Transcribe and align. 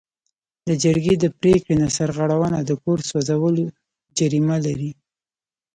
د 0.67 0.69
جرګې 0.83 1.15
د 1.19 1.25
پریکړې 1.39 1.75
نه 1.81 1.87
سرغړونه 1.97 2.59
د 2.63 2.71
کور 2.83 2.99
سوځول 3.09 3.55
جریمه 4.17 4.57
لري. 4.65 4.91